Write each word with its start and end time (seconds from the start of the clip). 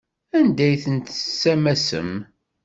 Anda 0.37 0.63
ay 0.67 0.75
ten-tessamsem? 0.83 2.11